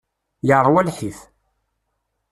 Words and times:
Yeṛwa 0.47 0.81
lḥif. 0.87 1.19